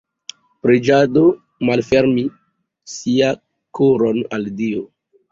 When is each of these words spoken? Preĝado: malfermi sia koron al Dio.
Preĝado: 0.65 1.21
malfermi 1.69 2.23
sia 2.93 3.27
koron 3.81 4.23
al 4.39 4.49
Dio. 4.63 4.81